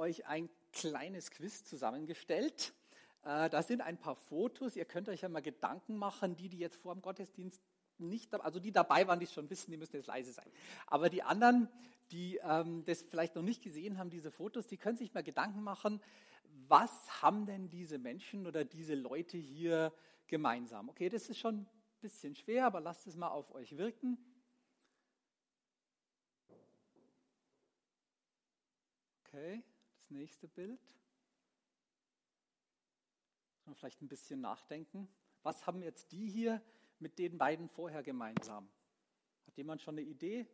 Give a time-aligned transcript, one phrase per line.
[0.00, 2.72] euch ein kleines Quiz zusammengestellt.
[3.22, 4.74] Äh, da sind ein paar Fotos.
[4.74, 7.62] Ihr könnt euch ja mal Gedanken machen, die, die jetzt vor dem Gottesdienst
[7.98, 10.50] nicht, also die dabei waren, die es schon wissen, die müssen jetzt leise sein.
[10.86, 11.68] Aber die anderen,
[12.10, 15.62] die ähm, das vielleicht noch nicht gesehen haben, diese Fotos, die können sich mal Gedanken
[15.62, 16.00] machen,
[16.66, 19.92] was haben denn diese Menschen oder diese Leute hier
[20.26, 20.88] gemeinsam?
[20.88, 21.68] Okay, das ist schon ein
[22.00, 24.18] bisschen schwer, aber lasst es mal auf euch wirken.
[29.24, 29.62] Okay,
[30.10, 30.80] nächste Bild.
[33.74, 35.08] Vielleicht ein bisschen nachdenken.
[35.42, 36.60] Was haben jetzt die hier
[36.98, 38.68] mit den beiden vorher gemeinsam?
[39.46, 40.46] Hat jemand schon eine Idee?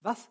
[0.00, 0.30] Was?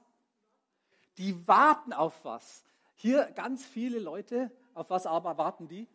[1.18, 2.64] Die warten auf was.
[2.94, 5.88] Hier ganz viele Leute, auf was aber warten die?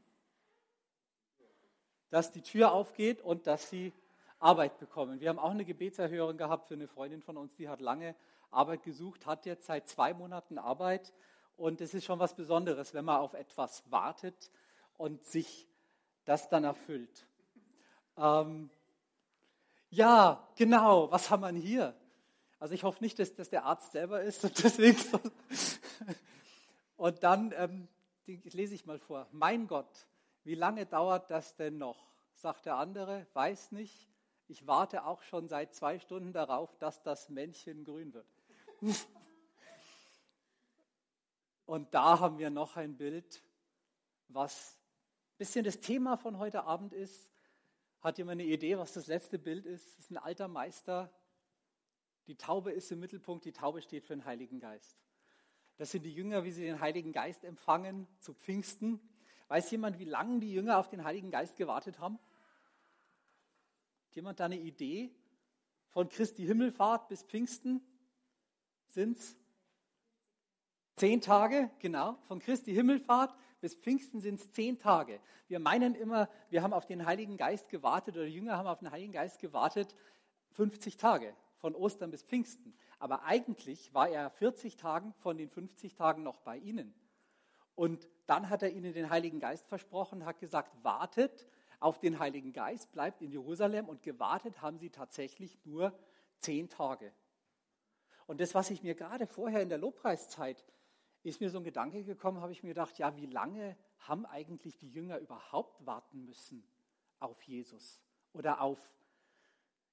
[2.10, 3.92] Dass die Tür aufgeht und dass sie
[4.38, 5.20] Arbeit bekommen.
[5.20, 8.16] Wir haben auch eine Gebetserhörung gehabt für eine Freundin von uns, die hat lange
[8.52, 11.12] Arbeit gesucht, hat jetzt seit zwei Monaten Arbeit.
[11.56, 14.50] Und es ist schon was Besonderes, wenn man auf etwas wartet
[14.96, 15.68] und sich
[16.24, 17.26] das dann erfüllt.
[18.16, 18.70] Ähm,
[19.90, 21.94] ja, genau, was haben wir hier?
[22.58, 24.98] Also ich hoffe nicht, dass das der Arzt selber ist und deswegen.
[26.96, 27.88] und dann ähm,
[28.26, 29.26] lese ich mal vor.
[29.32, 30.06] Mein Gott,
[30.44, 31.98] wie lange dauert das denn noch?
[32.34, 34.08] Sagt der andere, weiß nicht.
[34.48, 38.26] Ich warte auch schon seit zwei Stunden darauf, dass das Männchen grün wird.
[41.66, 43.42] Und da haben wir noch ein Bild,
[44.28, 44.76] was
[45.34, 47.30] ein bisschen das Thema von heute Abend ist.
[48.00, 49.86] Hat jemand eine Idee, was das letzte Bild ist?
[49.86, 51.12] Das ist ein alter Meister.
[52.26, 53.44] Die Taube ist im Mittelpunkt.
[53.44, 54.98] Die Taube steht für den Heiligen Geist.
[55.76, 59.00] Das sind die Jünger, wie sie den Heiligen Geist empfangen zu Pfingsten.
[59.46, 62.18] Weiß jemand, wie lange die Jünger auf den Heiligen Geist gewartet haben?
[64.06, 65.14] Hat jemand da eine Idee?
[65.90, 67.80] Von Christi Himmelfahrt bis Pfingsten
[68.92, 69.36] sind es
[70.96, 72.16] zehn Tage, genau.
[72.22, 75.20] Von Christi Himmelfahrt bis Pfingsten sind es zehn Tage.
[75.48, 78.80] Wir meinen immer, wir haben auf den Heiligen Geist gewartet oder die Jünger haben auf
[78.80, 79.94] den Heiligen Geist gewartet
[80.52, 82.74] 50 Tage von Ostern bis Pfingsten.
[82.98, 86.94] Aber eigentlich war er 40 Tagen von den 50 Tagen noch bei ihnen.
[87.74, 91.46] Und dann hat er ihnen den Heiligen Geist versprochen, hat gesagt, wartet
[91.80, 95.92] auf den Heiligen Geist, bleibt in Jerusalem und gewartet haben sie tatsächlich nur
[96.38, 97.12] zehn Tage.
[98.32, 100.64] Und das, was ich mir gerade vorher in der Lobpreiszeit,
[101.22, 104.78] ist mir so ein Gedanke gekommen, habe ich mir gedacht, ja, wie lange haben eigentlich
[104.78, 106.66] die Jünger überhaupt warten müssen
[107.20, 108.00] auf Jesus
[108.32, 108.80] oder auf,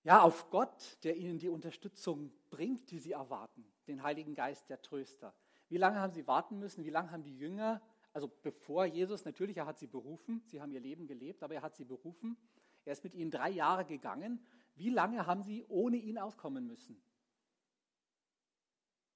[0.06, 4.82] ja, auf Gott, der ihnen die Unterstützung bringt, die sie erwarten, den Heiligen Geist, der
[4.82, 5.36] Tröster.
[5.68, 6.86] Wie lange haben sie warten müssen?
[6.86, 7.82] Wie lange haben die Jünger,
[8.14, 11.62] also bevor Jesus, natürlich, er hat sie berufen, sie haben ihr Leben gelebt, aber er
[11.62, 12.38] hat sie berufen.
[12.86, 14.40] Er ist mit ihnen drei Jahre gegangen.
[14.76, 17.04] Wie lange haben sie ohne ihn auskommen müssen?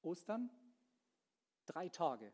[0.03, 0.49] Ostern?
[1.65, 2.31] Drei Tage.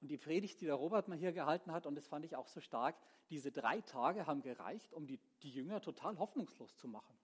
[0.00, 2.48] Und die Predigt, die der Robert mal hier gehalten hat, und das fand ich auch
[2.48, 2.96] so stark,
[3.30, 7.16] diese drei Tage haben gereicht, um die, die Jünger total hoffnungslos zu machen.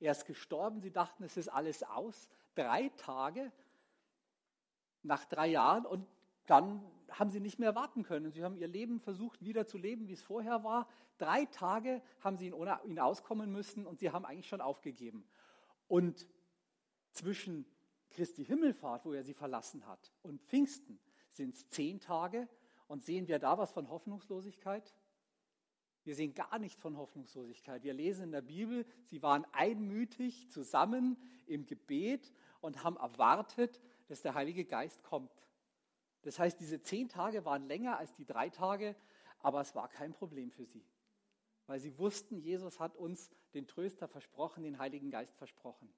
[0.00, 2.28] Er ist gestorben, sie dachten, es ist alles aus.
[2.54, 3.52] Drei Tage
[5.02, 6.06] nach drei Jahren und
[6.46, 8.32] dann haben sie nicht mehr warten können.
[8.32, 10.88] Sie haben ihr Leben versucht, wieder zu leben, wie es vorher war.
[11.18, 15.26] Drei Tage haben sie ohne ihn auskommen müssen und sie haben eigentlich schon aufgegeben.
[15.88, 16.26] Und
[17.12, 17.64] zwischen
[18.16, 20.98] Christi Himmelfahrt, wo er sie verlassen hat, und Pfingsten
[21.30, 22.48] sind es zehn Tage.
[22.88, 24.94] Und sehen wir da was von Hoffnungslosigkeit?
[26.04, 27.82] Wir sehen gar nichts von Hoffnungslosigkeit.
[27.82, 31.16] Wir lesen in der Bibel, sie waren einmütig zusammen
[31.46, 35.32] im Gebet und haben erwartet, dass der Heilige Geist kommt.
[36.22, 38.94] Das heißt, diese zehn Tage waren länger als die drei Tage,
[39.40, 40.86] aber es war kein Problem für sie,
[41.66, 45.92] weil sie wussten, Jesus hat uns den Tröster versprochen, den Heiligen Geist versprochen.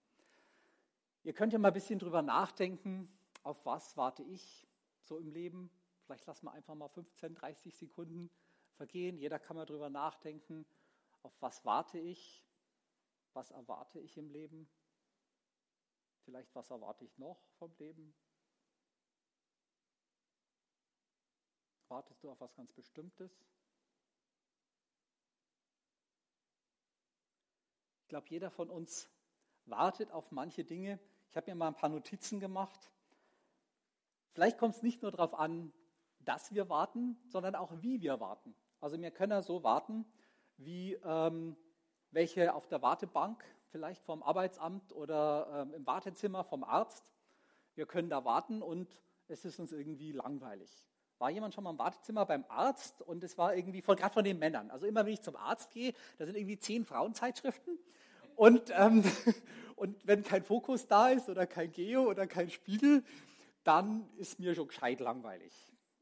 [1.28, 3.06] Ihr könnt ja mal ein bisschen drüber nachdenken,
[3.42, 4.66] auf was warte ich
[5.02, 5.70] so im Leben.
[6.06, 8.30] Vielleicht lassen wir einfach mal 15, 30 Sekunden
[8.76, 9.18] vergehen.
[9.18, 10.64] Jeder kann mal drüber nachdenken,
[11.20, 12.46] auf was warte ich,
[13.34, 14.70] was erwarte ich im Leben.
[16.24, 18.14] Vielleicht was erwarte ich noch vom Leben.
[21.88, 23.44] Wartest du auf was ganz Bestimmtes?
[28.00, 29.10] Ich glaube, jeder von uns
[29.66, 30.98] wartet auf manche Dinge.
[31.30, 32.90] Ich habe mir mal ein paar Notizen gemacht.
[34.32, 35.72] vielleicht kommt es nicht nur darauf an,
[36.20, 38.54] dass wir warten, sondern auch wie wir warten.
[38.80, 40.06] Also wir können so warten,
[40.56, 41.56] wie ähm,
[42.10, 47.04] welche auf der Wartebank, vielleicht vom Arbeitsamt oder ähm, im Wartezimmer vom Arzt.
[47.74, 48.88] Wir können da warten und
[49.28, 50.86] es ist uns irgendwie langweilig.
[51.18, 54.38] War jemand schon mal im Wartezimmer beim Arzt und es war irgendwie, gerade von den
[54.38, 54.70] Männern.
[54.70, 57.78] Also immer wenn ich zum Arzt gehe, da sind irgendwie zehn Frauenzeitschriften
[58.36, 59.02] und, ähm,
[59.78, 63.04] und wenn kein Fokus da ist oder kein Geo oder kein Spiegel,
[63.64, 65.52] dann ist mir schon gescheit langweilig.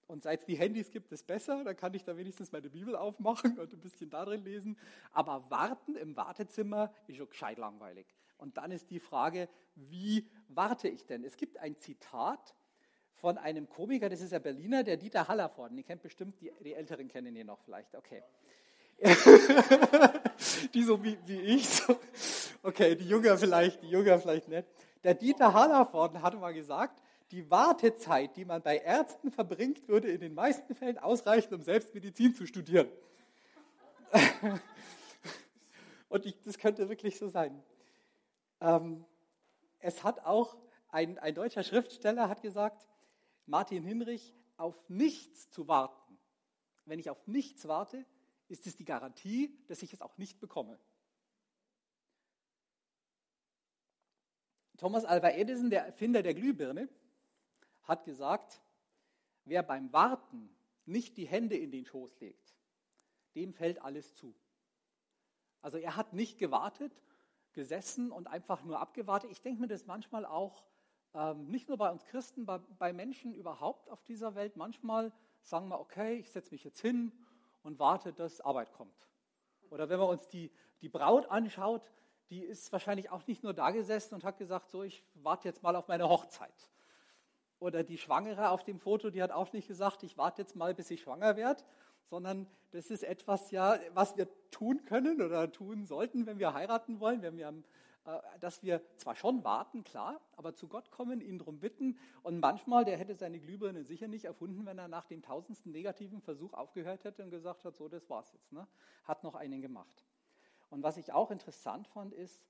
[0.07, 1.65] Und seit es die Handys gibt, ist besser.
[1.65, 4.79] Dann kann ich da wenigstens meine Bibel aufmachen und ein bisschen darin lesen.
[5.13, 8.07] Aber warten im Wartezimmer ist schon gescheit langweilig.
[8.39, 11.25] Und dann ist die Frage, wie warte ich denn?
[11.25, 12.55] Es gibt ein Zitat
[13.15, 15.77] von einem Komiker, das ist der Berliner, der Dieter Hallervorden.
[15.77, 17.95] Ihr kennt bestimmt, die, die Älteren kennen ihn noch vielleicht.
[17.95, 18.23] Okay.
[20.75, 21.69] die so wie, wie ich.
[21.69, 21.99] So.
[22.67, 24.67] Okay, die Jünger vielleicht, die Jünger vielleicht nicht.
[25.05, 30.19] Der Dieter Hallervorden hatte mal gesagt, die Wartezeit, die man bei Ärzten verbringt, würde in
[30.19, 32.89] den meisten Fällen ausreichen, um selbst Medizin zu studieren.
[36.09, 37.63] Und ich, das könnte wirklich so sein.
[38.61, 39.05] Ähm,
[39.79, 40.57] es hat auch
[40.89, 42.89] ein, ein deutscher Schriftsteller hat gesagt,
[43.47, 46.19] Martin Hinrich, auf nichts zu warten.
[46.85, 48.05] Wenn ich auf nichts warte,
[48.49, 50.81] ist es die Garantie, dass ich es auch nicht bekomme.
[54.77, 56.89] Thomas Alva Edison, der Erfinder der Glühbirne,
[57.85, 58.61] hat gesagt,
[59.45, 60.51] wer beim Warten
[60.85, 62.55] nicht die Hände in den Schoß legt,
[63.35, 64.35] dem fällt alles zu.
[65.63, 66.93] Also er hat nicht gewartet,
[67.53, 69.31] gesessen und einfach nur abgewartet.
[69.31, 70.65] Ich denke mir das manchmal auch,
[71.15, 74.57] ähm, nicht nur bei uns Christen, bei, bei Menschen überhaupt auf dieser Welt.
[74.57, 75.13] Manchmal
[75.43, 77.13] sagen wir, okay, ich setze mich jetzt hin
[77.63, 79.09] und warte, dass Arbeit kommt.
[79.71, 80.53] Oder wenn man uns die,
[80.83, 81.91] die Braut anschaut,
[82.31, 85.63] die ist wahrscheinlich auch nicht nur da gesessen und hat gesagt, so, ich warte jetzt
[85.63, 86.71] mal auf meine Hochzeit.
[87.59, 90.75] Oder die Schwangere auf dem Foto, die hat auch nicht gesagt, ich warte jetzt mal,
[90.75, 91.63] bis ich schwanger werde,
[92.05, 97.01] sondern das ist etwas, ja, was wir tun können oder tun sollten, wenn wir heiraten
[97.01, 97.49] wollen, wenn wir,
[98.05, 101.99] äh, dass wir zwar schon warten, klar, aber zu Gott kommen, ihn darum bitten.
[102.23, 106.21] Und manchmal, der hätte seine Glühbirne sicher nicht erfunden, wenn er nach dem tausendsten negativen
[106.21, 108.53] Versuch aufgehört hätte und gesagt hat, so, das war's jetzt.
[108.53, 108.67] Ne?
[109.05, 110.05] Hat noch einen gemacht.
[110.71, 112.43] Und was ich auch interessant fand, ist,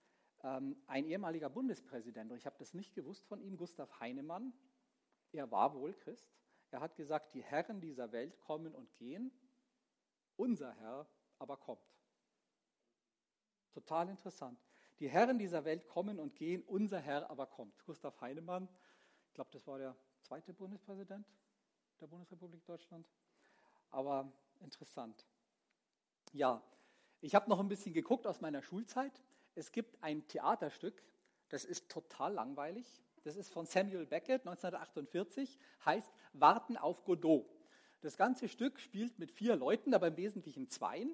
[0.42, 4.52] ähm, ein ehemaliger Bundespräsident, und ich habe das nicht gewusst von ihm, Gustav Heinemann,
[5.32, 6.30] er war wohl Christ.
[6.70, 9.30] Er hat gesagt, die Herren dieser Welt kommen und gehen,
[10.36, 11.06] unser Herr
[11.38, 11.96] aber kommt.
[13.72, 14.58] Total interessant.
[14.98, 17.84] Die Herren dieser Welt kommen und gehen, unser Herr aber kommt.
[17.84, 18.68] Gustav Heinemann,
[19.26, 21.26] ich glaube, das war der zweite Bundespräsident
[22.00, 23.06] der Bundesrepublik Deutschland.
[23.90, 25.26] Aber interessant.
[26.32, 26.62] Ja,
[27.20, 29.12] ich habe noch ein bisschen geguckt aus meiner Schulzeit.
[29.54, 31.02] Es gibt ein Theaterstück,
[31.48, 32.86] das ist total langweilig.
[33.24, 37.44] Das ist von Samuel Beckett 1948, heißt Warten auf Godot.
[38.00, 41.12] Das ganze Stück spielt mit vier Leuten, aber im Wesentlichen zweien.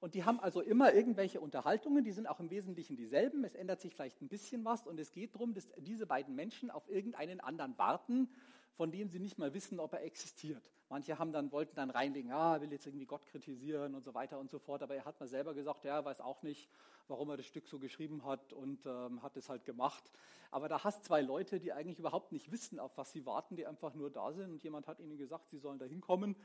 [0.00, 3.44] Und die haben also immer irgendwelche Unterhaltungen, die sind auch im Wesentlichen dieselben.
[3.44, 6.70] Es ändert sich vielleicht ein bisschen was und es geht darum, dass diese beiden Menschen
[6.70, 8.28] auf irgendeinen anderen warten,
[8.76, 10.70] von dem sie nicht mal wissen, ob er existiert.
[10.90, 14.38] Manche haben dann, wollten dann reinlegen, ah, will jetzt irgendwie Gott kritisieren und so weiter
[14.38, 16.68] und so fort, aber er hat mal selber gesagt, ja, er weiß auch nicht,
[17.08, 20.12] warum er das Stück so geschrieben hat und ähm, hat es halt gemacht.
[20.50, 23.66] Aber da hast zwei Leute, die eigentlich überhaupt nicht wissen, auf was sie warten, die
[23.66, 26.36] einfach nur da sind und jemand hat ihnen gesagt, sie sollen da hinkommen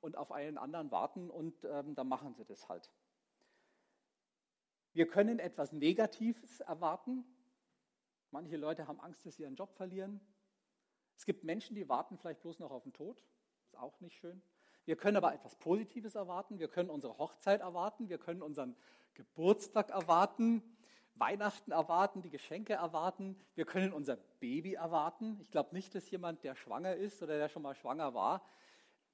[0.00, 2.90] und auf einen anderen warten und ähm, dann machen sie das halt.
[4.92, 7.24] Wir können etwas Negatives erwarten.
[8.30, 10.20] Manche Leute haben Angst, dass sie ihren Job verlieren.
[11.20, 13.22] Es gibt Menschen, die warten vielleicht bloß noch auf den Tod.
[13.66, 14.40] Ist auch nicht schön.
[14.86, 16.58] Wir können aber etwas Positives erwarten.
[16.58, 18.08] Wir können unsere Hochzeit erwarten.
[18.08, 18.74] Wir können unseren
[19.12, 20.62] Geburtstag erwarten,
[21.16, 23.38] Weihnachten erwarten, die Geschenke erwarten.
[23.54, 25.36] Wir können unser Baby erwarten.
[25.42, 28.42] Ich glaube nicht, dass jemand, der schwanger ist oder der schon mal schwanger war,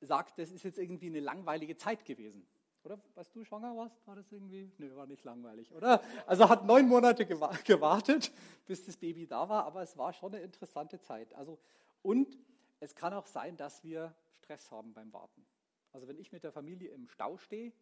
[0.01, 2.47] sagt, das ist jetzt irgendwie eine langweilige Zeit gewesen.
[2.85, 4.71] Oder was du schwanger warst, war das irgendwie?
[4.79, 6.01] Nö, war nicht langweilig, oder?
[6.25, 8.31] Also hat neun Monate gewartet,
[8.65, 11.35] bis das Baby da war, aber es war schon eine interessante Zeit.
[11.35, 11.59] Also
[12.07, 12.39] und
[12.79, 15.45] es kann auch sein, dass wir Stress haben beim Warten.
[15.93, 17.73] Also wenn ich mit der Familie im Stau stehe,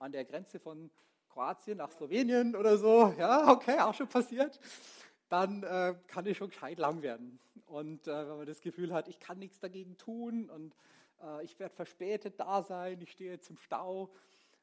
[0.00, 0.90] an der Grenze von
[1.28, 4.58] Kroatien nach Slowenien oder so, ja, okay, auch schon passiert,
[5.28, 7.38] dann äh, kann es schon gescheit lang werden.
[7.66, 10.74] Und äh, wenn man das Gefühl hat, ich kann nichts dagegen tun und
[11.22, 14.10] äh, ich werde verspätet da sein, ich stehe jetzt im Stau.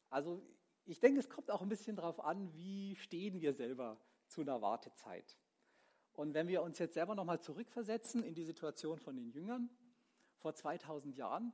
[0.09, 0.41] Also
[0.85, 3.95] ich denke, es kommt auch ein bisschen darauf an, wie stehen wir selber
[4.27, 5.37] zu einer Wartezeit.
[6.17, 9.69] Und wenn wir uns jetzt selber nochmal zurückversetzen in die Situation von den Jüngern
[10.39, 11.53] vor 2000 Jahren,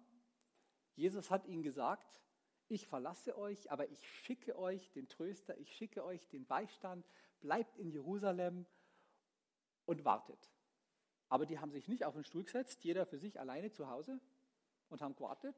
[0.95, 2.21] Jesus hat ihnen gesagt,
[2.69, 7.05] ich verlasse euch, aber ich schicke euch den Tröster, ich schicke euch den Beistand,
[7.41, 8.65] bleibt in Jerusalem
[9.85, 10.49] und wartet.
[11.27, 14.21] Aber die haben sich nicht auf den Stuhl gesetzt, jeder für sich alleine zu Hause
[14.87, 15.57] und haben gewartet,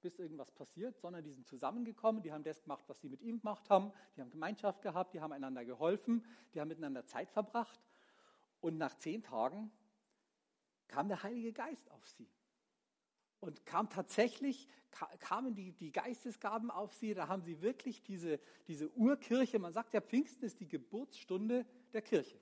[0.00, 3.38] bis irgendwas passiert, sondern die sind zusammengekommen, die haben das gemacht, was sie mit ihm
[3.38, 7.80] gemacht haben, die haben Gemeinschaft gehabt, die haben einander geholfen, die haben miteinander Zeit verbracht.
[8.60, 9.70] Und nach zehn Tagen
[10.88, 12.28] kam der Heilige Geist auf sie.
[13.40, 14.68] Und kam tatsächlich,
[15.20, 19.94] kamen die, die Geistesgaben auf sie, da haben sie wirklich diese, diese Urkirche, man sagt
[19.94, 22.38] ja, Pfingsten ist die Geburtsstunde der Kirche.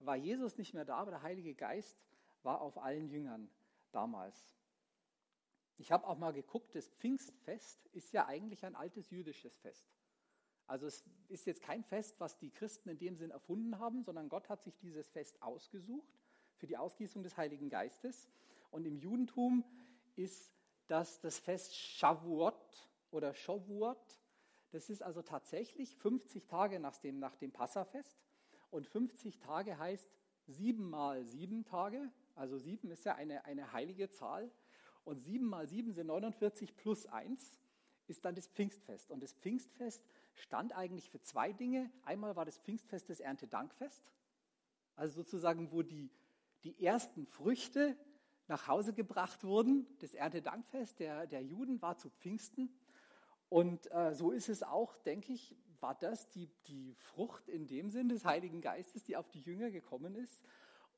[0.00, 2.00] War Jesus nicht mehr da, aber der Heilige Geist
[2.42, 3.48] war auf allen Jüngern
[3.92, 4.50] damals.
[5.76, 9.88] Ich habe auch mal geguckt, das Pfingstfest ist ja eigentlich ein altes jüdisches Fest.
[10.70, 14.28] Also es ist jetzt kein Fest, was die Christen in dem Sinn erfunden haben, sondern
[14.28, 16.16] Gott hat sich dieses Fest ausgesucht
[16.58, 18.30] für die Ausgießung des Heiligen Geistes.
[18.70, 19.64] Und im Judentum
[20.14, 20.52] ist
[20.86, 24.20] das das Fest Shavuot oder Shavuot.
[24.70, 28.16] Das ist also tatsächlich 50 Tage nach dem, nach dem Passafest.
[28.70, 30.08] Und 50 Tage heißt
[30.46, 32.12] sieben mal sieben Tage.
[32.36, 34.52] Also sieben ist ja eine, eine heilige Zahl.
[35.02, 37.58] Und sieben mal sieben sind 49 plus eins
[38.10, 39.10] ist dann das Pfingstfest.
[39.10, 41.90] Und das Pfingstfest stand eigentlich für zwei Dinge.
[42.04, 44.12] Einmal war das Pfingstfest das Erntedankfest,
[44.96, 46.10] also sozusagen, wo die,
[46.64, 47.96] die ersten Früchte
[48.48, 49.86] nach Hause gebracht wurden.
[50.00, 52.74] Das Erntedankfest der, der Juden war zu Pfingsten.
[53.48, 57.90] Und äh, so ist es auch, denke ich, war das die, die Frucht in dem
[57.90, 60.42] Sinn des Heiligen Geistes, die auf die Jünger gekommen ist.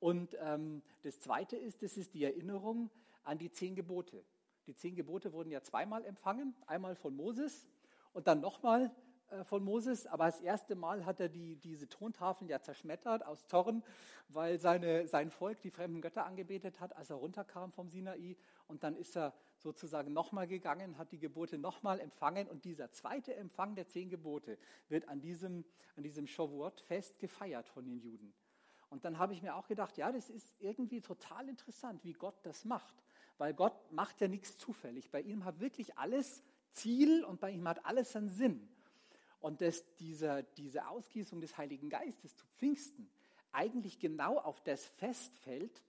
[0.01, 2.91] Und ähm, das Zweite ist, das ist die Erinnerung
[3.23, 4.25] an die zehn Gebote.
[4.67, 7.69] Die zehn Gebote wurden ja zweimal empfangen, einmal von Moses
[8.13, 8.95] und dann nochmal
[9.45, 13.83] von Moses, aber das erste Mal hat er die, diese Tontafeln ja zerschmettert aus Zorn,
[14.29, 18.37] weil seine, sein Volk die fremden Götter angebetet hat, als er runterkam vom Sinai.
[18.69, 22.49] Und dann ist er sozusagen nochmal gegangen, hat die Gebote nochmal empfangen.
[22.49, 24.59] Und dieser zweite Empfang der zehn Gebote
[24.89, 25.65] wird an diesem,
[25.97, 28.35] an diesem Shavuot-Fest gefeiert von den Juden.
[28.91, 32.37] Und dann habe ich mir auch gedacht, ja, das ist irgendwie total interessant, wie Gott
[32.43, 33.03] das macht.
[33.39, 35.11] Weil Gott macht ja nichts zufällig.
[35.11, 38.69] Bei ihm hat wirklich alles Ziel und bei ihm hat alles einen Sinn
[39.43, 43.11] und dass diese, diese Ausgießung des Heiligen Geistes zu Pfingsten
[43.51, 45.83] eigentlich genau auf das Fest fällt,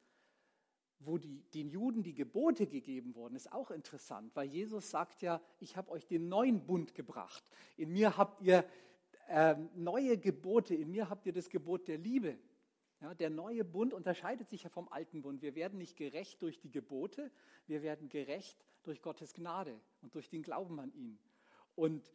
[1.00, 5.40] wo die, den Juden die Gebote gegeben wurden, ist auch interessant, weil Jesus sagt ja,
[5.60, 7.44] ich habe euch den neuen Bund gebracht.
[7.78, 8.66] In mir habt ihr
[9.28, 12.38] äh, neue Gebote, in mir habt ihr das Gebot der Liebe.
[13.02, 15.42] Ja, der neue Bund unterscheidet sich ja vom alten Bund.
[15.42, 17.32] Wir werden nicht gerecht durch die Gebote,
[17.68, 21.20] wir werden gerecht durch Gottes Gnade und durch den Glauben an ihn.
[21.76, 22.10] Und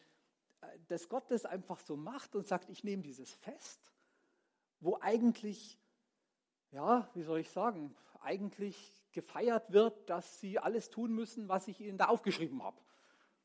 [0.88, 3.92] dass Gott das einfach so macht und sagt, ich nehme dieses Fest,
[4.80, 5.78] wo eigentlich,
[6.70, 8.76] ja, wie soll ich sagen, eigentlich
[9.12, 12.80] gefeiert wird, dass sie alles tun müssen, was ich ihnen da aufgeschrieben habe.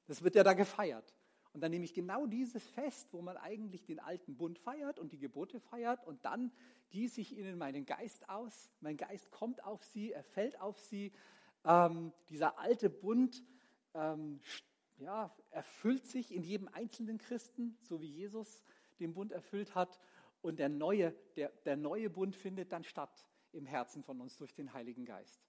[0.08, 1.13] Das wird ja da gefeiert.
[1.53, 5.12] Und dann nehme ich genau dieses Fest, wo man eigentlich den alten Bund feiert und
[5.12, 6.51] die Gebote feiert und dann
[6.89, 8.72] gieße ich ihnen meinen Geist aus.
[8.79, 11.12] Mein Geist kommt auf sie, er fällt auf sie.
[11.63, 13.43] Ähm, dieser alte Bund
[13.93, 14.39] ähm,
[15.03, 18.63] ja, erfüllt sich in jedem einzelnen Christen, so wie Jesus
[19.00, 20.00] den Bund erfüllt hat.
[20.41, 24.53] Und der neue, der, der neue Bund findet dann statt im Herzen von uns durch
[24.53, 25.41] den Heiligen Geist.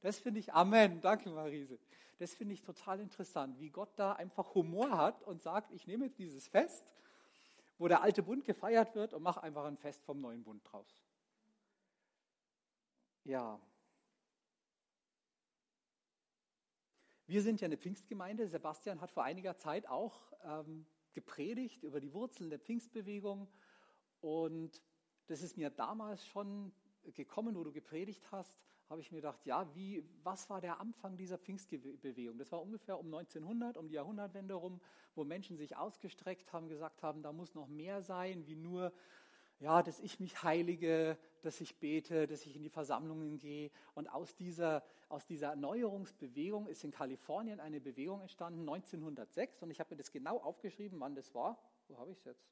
[0.00, 1.78] Das finde ich, Amen, danke Marise.
[2.18, 6.06] Das finde ich total interessant, wie Gott da einfach Humor hat und sagt, ich nehme
[6.06, 6.86] jetzt dieses Fest,
[7.78, 10.98] wo der alte Bund gefeiert wird und mache einfach ein Fest vom neuen Bund draus.
[13.24, 13.60] Ja,
[17.28, 18.46] Wir sind ja eine Pfingstgemeinde.
[18.46, 23.48] Sebastian hat vor einiger Zeit auch ähm, gepredigt über die Wurzeln der Pfingstbewegung.
[24.20, 24.80] Und
[25.26, 26.72] das ist mir damals schon
[27.14, 31.16] gekommen, wo du gepredigt hast, habe ich mir gedacht, ja, wie, was war der Anfang
[31.16, 32.38] dieser Pfingstbewegung?
[32.38, 34.80] Das war ungefähr um 1900, um die Jahrhundertwende rum,
[35.16, 38.92] wo Menschen sich ausgestreckt haben, gesagt haben, da muss noch mehr sein, wie nur
[39.58, 43.70] ja, dass ich mich heilige, dass ich bete, dass ich in die Versammlungen gehe.
[43.94, 49.62] Und aus dieser, aus dieser Erneuerungsbewegung ist in Kalifornien eine Bewegung entstanden, 1906.
[49.62, 51.58] Und ich habe mir das genau aufgeschrieben, wann das war.
[51.88, 52.46] Wo habe ich es jetzt?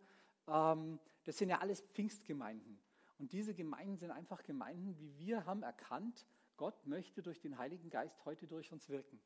[0.49, 2.77] Ähm, das sind ja alles Pfingstgemeinden.
[3.19, 7.89] Und diese Gemeinden sind einfach Gemeinden, wie wir haben erkannt, Gott möchte durch den Heiligen
[7.89, 9.21] Geist heute durch uns wirken.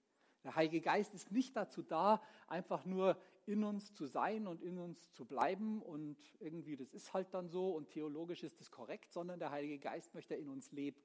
[0.45, 4.79] Der Heilige Geist ist nicht dazu da, einfach nur in uns zu sein und in
[4.79, 9.11] uns zu bleiben und irgendwie, das ist halt dann so und theologisch ist das korrekt,
[9.11, 11.01] sondern der Heilige Geist möchte in uns leben.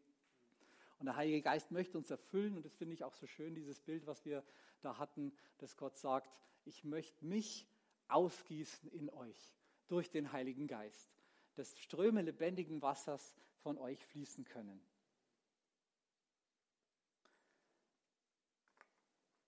[0.99, 3.79] Und der Heilige Geist möchte uns erfüllen und das finde ich auch so schön, dieses
[3.79, 4.43] Bild, was wir
[4.81, 7.67] da hatten, dass Gott sagt, ich möchte mich
[8.09, 9.55] ausgießen in euch
[9.87, 11.13] durch den Heiligen Geist,
[11.55, 14.81] dass Ströme lebendigen Wassers von euch fließen können.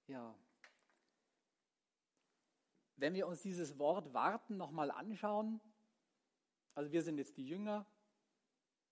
[0.08, 0.36] Ja.
[2.98, 5.60] Wenn wir uns dieses Wort warten nochmal anschauen,
[6.76, 7.86] also wir sind jetzt die Jünger,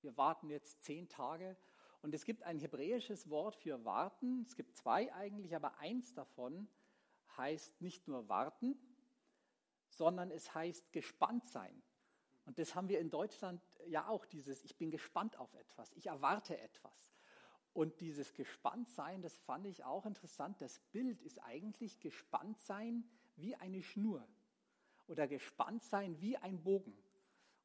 [0.02, 1.56] wir warten jetzt zehn Tage
[2.02, 6.68] und es gibt ein hebräisches Wort für warten, es gibt zwei eigentlich, aber eins davon
[7.38, 8.78] heißt nicht nur warten,
[9.90, 11.82] sondern es heißt gespannt sein.
[12.46, 16.08] Und das haben wir in Deutschland ja auch, dieses Ich bin gespannt auf etwas, ich
[16.08, 17.14] erwarte etwas.
[17.74, 20.62] Und dieses Gespanntsein, das fand ich auch interessant.
[20.62, 23.04] Das Bild ist eigentlich Gespanntsein
[23.36, 24.28] wie eine Schnur
[25.08, 26.96] oder Gespanntsein wie ein Bogen.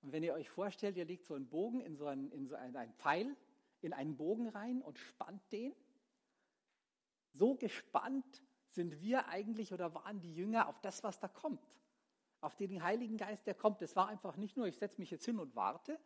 [0.02, 2.54] Und wenn ihr euch vorstellt, ihr legt so einen Bogen in so einen, in so
[2.54, 3.36] einen, einen Pfeil,
[3.82, 5.74] in einen Bogen rein und spannt den,
[7.32, 11.62] so gespannt sind wir eigentlich oder waren die Jünger auf das, was da kommt.
[12.40, 13.82] Auf den Heiligen Geist, der kommt.
[13.82, 15.98] Das war einfach nicht nur, ich setze mich jetzt hin und warte,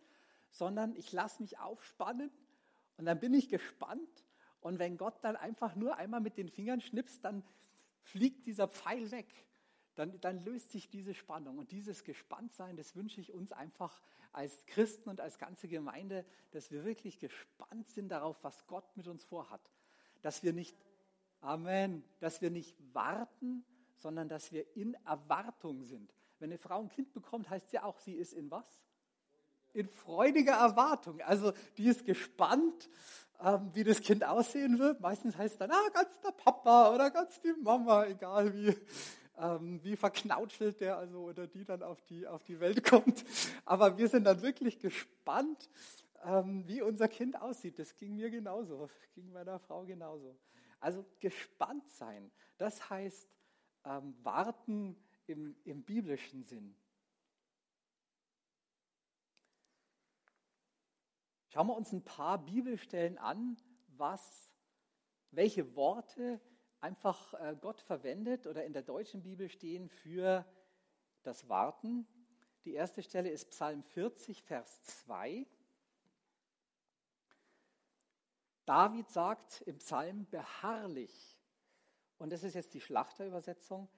[0.50, 2.30] sondern ich lasse mich aufspannen
[3.02, 4.24] und dann bin ich gespannt.
[4.60, 7.42] Und wenn Gott dann einfach nur einmal mit den Fingern schnipst, dann
[8.02, 9.26] fliegt dieser Pfeil weg.
[9.96, 11.58] Dann, dann löst sich diese Spannung.
[11.58, 16.70] Und dieses Gespanntsein, das wünsche ich uns einfach als Christen und als ganze Gemeinde, dass
[16.70, 19.72] wir wirklich gespannt sind darauf, was Gott mit uns vorhat.
[20.20, 20.78] Dass wir nicht,
[21.40, 23.64] Amen, dass wir nicht warten,
[23.96, 26.14] sondern dass wir in Erwartung sind.
[26.38, 28.80] Wenn eine Frau ein Kind bekommt, heißt sie auch, sie ist in was?
[29.74, 31.20] In freudiger Erwartung.
[31.22, 32.88] Also die ist gespannt,
[33.40, 35.00] ähm, wie das Kind aussehen wird.
[35.00, 38.76] Meistens heißt dann, ah, ganz der Papa oder ganz die Mama, egal wie,
[39.38, 43.24] ähm, wie verknautschelt der also oder die dann auf die, auf die Welt kommt.
[43.64, 45.68] Aber wir sind dann wirklich gespannt,
[46.24, 47.78] ähm, wie unser Kind aussieht.
[47.78, 50.36] Das ging mir genauso, ging meiner Frau genauso.
[50.80, 53.28] Also gespannt sein, das heißt
[53.84, 56.74] ähm, warten im, im biblischen Sinn.
[61.52, 63.58] Schauen wir uns ein paar Bibelstellen an,
[63.98, 64.50] was,
[65.32, 66.40] welche Worte
[66.80, 70.46] einfach äh, Gott verwendet oder in der deutschen Bibel stehen für
[71.24, 72.06] das Warten.
[72.64, 75.46] Die erste Stelle ist Psalm 40, Vers 2.
[78.64, 81.38] David sagt im Psalm beharrlich,
[82.16, 83.90] und das ist jetzt die Schlachterübersetzung,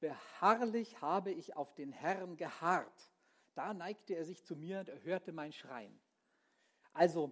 [0.00, 3.12] beharrlich habe ich auf den Herrn geharrt.
[3.54, 6.00] Da neigte er sich zu mir und er hörte mein Schreien.
[6.96, 7.30] Also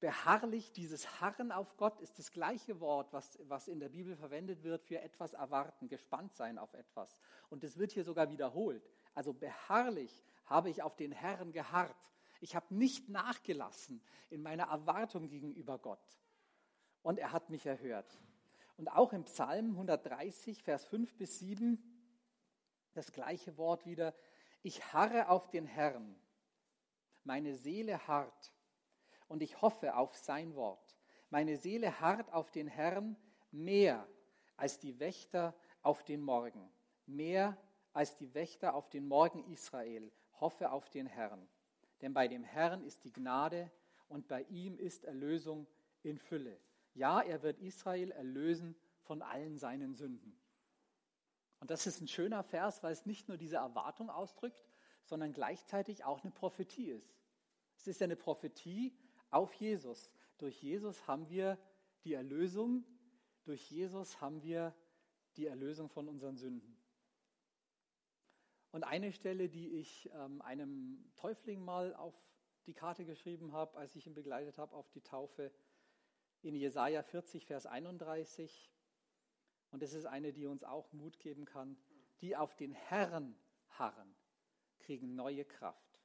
[0.00, 4.62] beharrlich, dieses Harren auf Gott ist das gleiche Wort, was, was in der Bibel verwendet
[4.62, 7.20] wird für etwas erwarten, gespannt sein auf etwas.
[7.50, 8.90] Und es wird hier sogar wiederholt.
[9.14, 12.10] Also beharrlich habe ich auf den Herrn geharrt.
[12.40, 16.18] Ich habe nicht nachgelassen in meiner Erwartung gegenüber Gott.
[17.02, 18.18] Und er hat mich erhört.
[18.78, 21.78] Und auch im Psalm 130, Vers 5 bis 7,
[22.94, 24.14] das gleiche Wort wieder.
[24.62, 26.18] Ich harre auf den Herrn
[27.26, 28.52] meine Seele harrt
[29.28, 30.96] und ich hoffe auf sein Wort.
[31.30, 33.16] Meine Seele harrt auf den Herrn
[33.50, 34.06] mehr
[34.56, 36.70] als die Wächter auf den Morgen.
[37.06, 37.56] Mehr
[37.92, 40.12] als die Wächter auf den Morgen Israel.
[40.40, 41.48] Hoffe auf den Herrn.
[42.00, 43.70] Denn bei dem Herrn ist die Gnade
[44.08, 45.66] und bei ihm ist Erlösung
[46.02, 46.60] in Fülle.
[46.94, 50.38] Ja, er wird Israel erlösen von allen seinen Sünden.
[51.60, 54.65] Und das ist ein schöner Vers, weil es nicht nur diese Erwartung ausdrückt,
[55.06, 57.16] sondern gleichzeitig auch eine Prophetie ist.
[57.76, 58.94] Es ist eine Prophetie
[59.30, 60.12] auf Jesus.
[60.38, 61.58] Durch Jesus haben wir
[62.04, 62.84] die Erlösung,
[63.44, 64.74] durch Jesus haben wir
[65.36, 66.76] die Erlösung von unseren Sünden.
[68.72, 72.14] Und eine Stelle, die ich ähm, einem Täufling mal auf
[72.66, 75.52] die Karte geschrieben habe, als ich ihn begleitet habe auf die Taufe,
[76.42, 78.70] in Jesaja 40, Vers 31.
[79.70, 81.76] Und das ist eine, die uns auch Mut geben kann.
[82.20, 83.36] Die auf den Herrn
[83.68, 84.15] harren,
[84.86, 86.00] kriegen neue Kraft.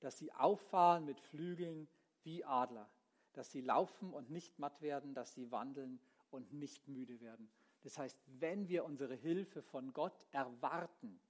[0.00, 1.88] Dass sie auffahren mit Flügeln
[2.24, 2.90] wie Adler.
[3.34, 5.14] Dass sie laufen und nicht matt werden.
[5.14, 7.50] Dass sie wandeln und nicht müde werden.
[7.82, 11.20] Das heißt, wenn wir unsere Hilfe von Gott erwarten,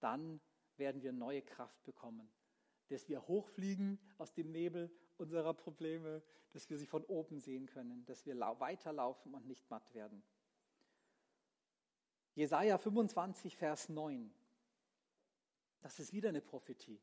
[0.00, 0.40] dann
[0.76, 2.28] werden wir neue Kraft bekommen.
[2.88, 8.04] Dass wir hochfliegen aus dem Nebel unserer Probleme, dass wir sie von oben sehen können,
[8.06, 10.22] dass wir weiterlaufen und nicht matt werden.
[12.34, 14.32] Jesaja 25, Vers 9.
[15.82, 17.00] Das ist wieder eine Prophetie.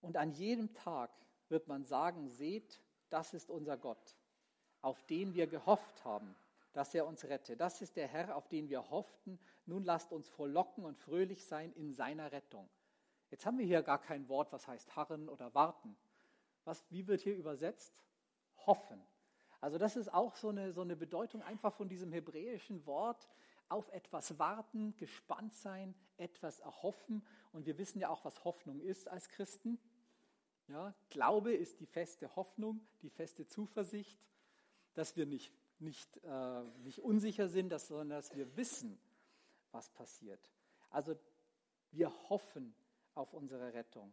[0.00, 1.10] Und an jedem Tag
[1.48, 4.16] wird man sagen: Seht, das ist unser Gott,
[4.82, 6.34] auf den wir gehofft haben
[6.72, 7.56] dass er uns rette.
[7.56, 9.38] Das ist der Herr, auf den wir hofften.
[9.66, 12.68] Nun lasst uns frohlocken und fröhlich sein in seiner Rettung.
[13.30, 15.96] Jetzt haben wir hier gar kein Wort, was heißt harren oder warten.
[16.64, 17.94] Was, wie wird hier übersetzt?
[18.66, 19.02] Hoffen.
[19.60, 23.28] Also das ist auch so eine, so eine Bedeutung einfach von diesem hebräischen Wort,
[23.70, 27.26] auf etwas warten, gespannt sein, etwas erhoffen.
[27.52, 29.78] Und wir wissen ja auch, was Hoffnung ist als Christen.
[30.68, 34.20] Ja, Glaube ist die feste Hoffnung, die feste Zuversicht,
[34.94, 39.00] dass wir nicht nicht, äh, nicht unsicher sind, dass, sondern dass wir wissen,
[39.72, 40.50] was passiert.
[40.90, 41.16] Also
[41.90, 42.74] wir hoffen
[43.14, 44.12] auf unsere Rettung.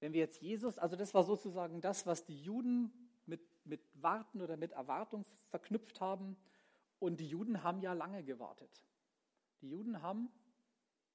[0.00, 2.92] Wenn wir jetzt Jesus, also das war sozusagen das, was die Juden
[3.64, 6.36] mit, Warten oder mit Erwartung verknüpft haben.
[6.98, 8.82] Und die Juden haben ja lange gewartet.
[9.60, 10.30] Die Juden haben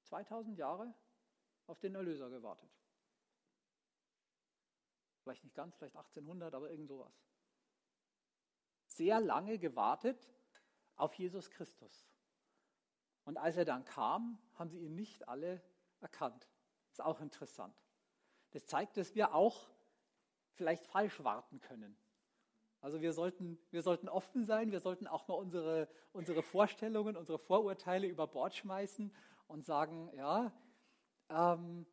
[0.04, 0.92] 2000 Jahre
[1.66, 2.70] auf den Erlöser gewartet.
[5.22, 7.12] Vielleicht nicht ganz, vielleicht 1800, aber irgend sowas.
[8.86, 10.32] Sehr lange gewartet
[10.96, 12.08] auf Jesus Christus.
[13.24, 15.62] Und als er dann kam, haben sie ihn nicht alle
[16.00, 16.48] erkannt.
[16.90, 17.76] Ist auch interessant.
[18.52, 19.68] Das zeigt, dass wir auch
[20.54, 21.96] vielleicht falsch warten können.
[22.80, 27.38] Also wir sollten, wir sollten offen sein, wir sollten auch mal unsere, unsere Vorstellungen, unsere
[27.38, 29.12] Vorurteile über Bord schmeißen
[29.48, 30.52] und sagen, ja,
[31.28, 31.86] ähm,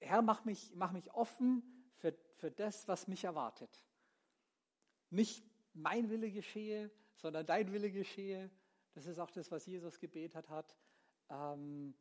[0.00, 1.62] Herr, mach mich, mach mich offen
[1.94, 3.82] für, für das, was mich erwartet.
[5.10, 8.50] Nicht mein Wille geschehe, sondern dein Wille geschehe.
[8.92, 10.76] Das ist auch das, was Jesus gebetet hat.
[11.30, 11.94] Ähm,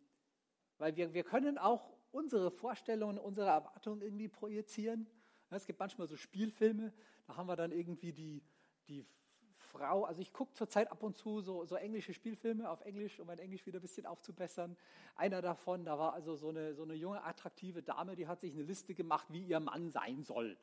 [0.78, 5.10] weil wir, wir können auch unsere Vorstellungen, unsere Erwartungen irgendwie projizieren.
[5.56, 6.94] Es gibt manchmal so Spielfilme,
[7.28, 8.44] da haben wir dann irgendwie die,
[8.88, 9.06] die
[9.56, 13.28] Frau, also ich gucke zurzeit ab und zu so, so englische Spielfilme auf Englisch, um
[13.28, 14.78] mein Englisch wieder ein bisschen aufzubessern.
[15.16, 18.54] Einer davon, da war also so eine, so eine junge, attraktive Dame, die hat sich
[18.54, 20.58] eine Liste gemacht, wie ihr Mann sein soll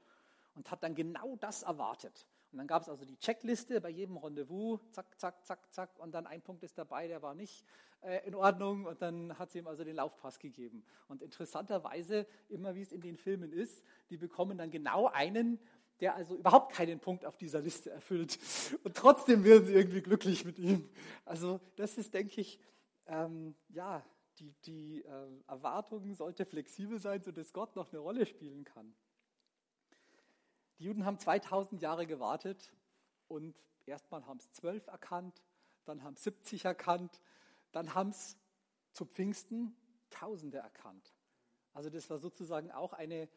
[0.55, 2.27] und hat dann genau das erwartet.
[2.53, 6.13] Und dann gab es also die Checkliste bei jedem Rendezvous, zack, zack, zack, zack, und
[6.13, 7.65] dann ein Punkt ist dabei, der war nicht
[8.01, 10.85] äh, in Ordnung und dann hat sie ihm also den Laufpass gegeben.
[11.09, 15.61] Und interessanterweise, immer wie es in den Filmen ist, die bekommen dann genau einen,
[16.01, 18.39] der also überhaupt keinen Punkt auf dieser Liste erfüllt.
[18.85, 20.89] Und trotzdem werden sie irgendwie glücklich mit ihm.
[21.25, 22.59] Also das ist, denke ich,
[23.07, 24.05] ähm, ja,
[24.39, 28.95] die, die äh, Erwartung sollte flexibel sein, sodass Gott noch eine Rolle spielen kann.
[30.81, 32.73] Die Juden haben 2000 Jahre gewartet
[33.29, 33.55] und
[33.87, 35.43] erstmal haben es zwölf erkannt,
[35.85, 37.21] dann haben es 70 erkannt,
[37.71, 38.37] dann haben es
[38.91, 39.77] zu Pfingsten
[40.11, 41.15] Tausende erkannt.
[41.73, 43.29] Also das war sozusagen auch eine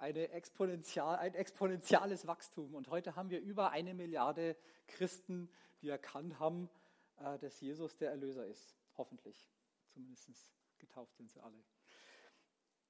[0.00, 2.74] eine Exponential, ein exponentielles Wachstum.
[2.74, 5.50] Und heute haben wir über eine Milliarde Christen,
[5.82, 6.70] die erkannt haben,
[7.18, 8.76] äh, dass Jesus der Erlöser ist.
[8.96, 9.50] Hoffentlich.
[9.92, 10.30] Zumindest
[10.78, 11.62] getauft sind sie alle.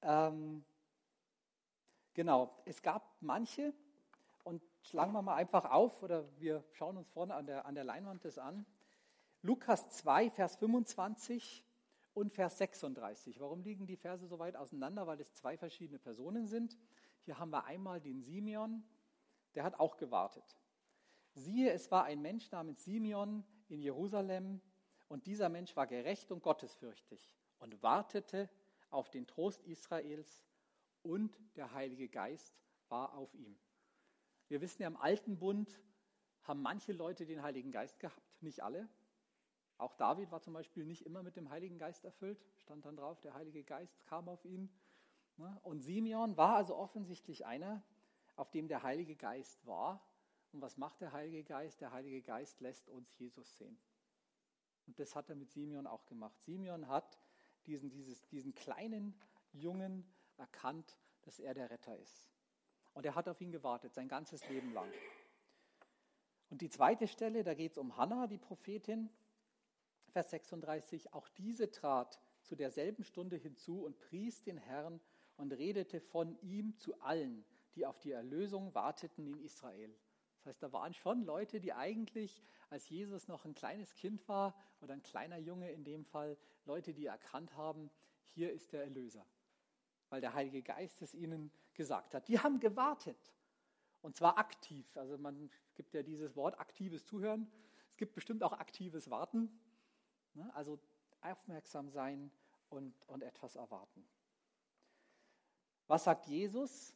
[0.01, 0.63] Ähm,
[2.13, 3.73] genau, es gab manche,
[4.81, 8.25] schlagen wir mal einfach auf, oder wir schauen uns vorne an der, an der Leinwand
[8.25, 8.65] das an.
[9.41, 11.65] Lukas 2, Vers 25
[12.13, 13.39] und Vers 36.
[13.39, 15.07] Warum liegen die Verse so weit auseinander?
[15.07, 16.77] Weil es zwei verschiedene Personen sind.
[17.19, 18.83] Hier haben wir einmal den Simeon,
[19.55, 20.57] der hat auch gewartet.
[21.33, 24.61] Siehe, es war ein Mensch namens Simeon in Jerusalem
[25.07, 28.49] und dieser Mensch war gerecht und gottesfürchtig und wartete
[28.89, 30.43] auf den Trost Israels
[31.03, 33.57] und der Heilige Geist war auf ihm.
[34.51, 35.79] Wir wissen ja, im Alten Bund
[36.43, 38.89] haben manche Leute den Heiligen Geist gehabt, nicht alle.
[39.77, 43.21] Auch David war zum Beispiel nicht immer mit dem Heiligen Geist erfüllt, stand dann drauf,
[43.21, 44.69] der Heilige Geist kam auf ihn.
[45.37, 45.57] Ne?
[45.63, 47.81] Und Simeon war also offensichtlich einer,
[48.35, 50.05] auf dem der Heilige Geist war.
[50.51, 51.79] Und was macht der Heilige Geist?
[51.79, 53.79] Der Heilige Geist lässt uns Jesus sehen.
[54.85, 56.37] Und das hat er mit Simeon auch gemacht.
[56.41, 57.17] Simeon hat
[57.67, 59.17] diesen, dieses, diesen kleinen
[59.53, 62.29] Jungen erkannt, dass er der Retter ist.
[62.93, 64.91] Und er hat auf ihn gewartet, sein ganzes Leben lang.
[66.49, 69.09] Und die zweite Stelle, da geht es um Hannah, die Prophetin,
[70.09, 71.13] Vers 36.
[71.13, 74.99] Auch diese trat zu derselben Stunde hinzu und pries den Herrn
[75.37, 79.95] und redete von ihm zu allen, die auf die Erlösung warteten in Israel.
[80.37, 84.55] Das heißt, da waren schon Leute, die eigentlich, als Jesus noch ein kleines Kind war
[84.81, 87.89] oder ein kleiner Junge in dem Fall, Leute, die erkannt haben,
[88.23, 89.25] hier ist der Erlöser,
[90.11, 92.27] weil der Heilige Geist es ihnen gesagt hat.
[92.27, 93.33] Die haben gewartet
[94.01, 94.85] und zwar aktiv.
[94.97, 97.49] Also man gibt ja dieses Wort aktives Zuhören.
[97.89, 99.49] Es gibt bestimmt auch aktives Warten.
[100.33, 100.53] Ne?
[100.53, 100.79] Also
[101.21, 102.29] aufmerksam sein
[102.69, 104.05] und, und etwas erwarten.
[105.87, 106.93] Was sagt Jesus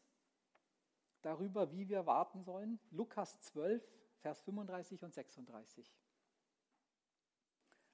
[1.22, 2.80] darüber, wie wir warten sollen?
[2.92, 3.82] Lukas 12,
[4.20, 5.98] Vers 35 und 36.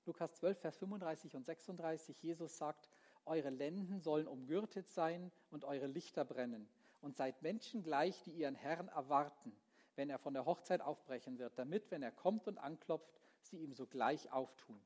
[0.05, 2.23] Lukas 12, Vers 35 und 36.
[2.23, 2.89] Jesus sagt,
[3.25, 6.67] eure Lenden sollen umgürtet sein und eure Lichter brennen.
[7.01, 9.55] Und seid Menschen gleich, die ihren Herrn erwarten,
[9.95, 13.73] wenn er von der Hochzeit aufbrechen wird, damit, wenn er kommt und anklopft, sie ihm
[13.73, 14.79] sogleich auftun.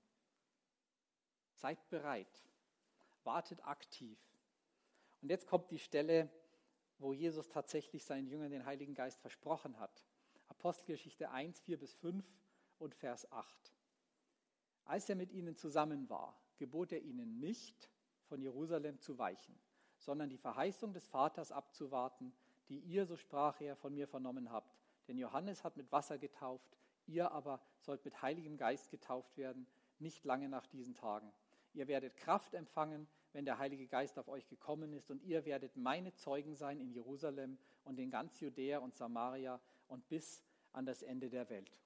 [1.53, 2.45] Seid bereit,
[3.23, 4.17] wartet aktiv.
[5.21, 6.29] Und jetzt kommt die Stelle,
[6.99, 10.05] wo Jesus tatsächlich seinen Jüngern den Heiligen Geist versprochen hat.
[10.47, 12.25] Apostelgeschichte 1, 4 bis 5
[12.79, 13.73] und Vers 8.
[14.85, 17.89] Als er mit ihnen zusammen war, gebot er ihnen nicht,
[18.25, 19.57] von Jerusalem zu weichen,
[19.97, 22.33] sondern die Verheißung des Vaters abzuwarten,
[22.69, 24.75] die ihr, so sprach er, von mir vernommen habt.
[25.07, 29.67] Denn Johannes hat mit Wasser getauft, ihr aber sollt mit Heiligem Geist getauft werden,
[29.99, 31.31] nicht lange nach diesen Tagen.
[31.73, 35.75] Ihr werdet Kraft empfangen, wenn der Heilige Geist auf euch gekommen ist, und ihr werdet
[35.75, 41.03] meine Zeugen sein in Jerusalem und in ganz Judäa und Samaria und bis an das
[41.03, 41.81] Ende der Welt.